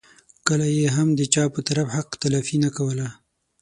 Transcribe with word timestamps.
کله 0.47 0.67
یې 0.77 0.87
هم 0.95 1.07
د 1.19 1.21
چا 1.33 1.43
په 1.53 1.59
طرف 1.67 1.87
حق 1.95 2.09
تلفي 2.21 2.57
نه 2.65 2.69
کوله. 2.77 3.07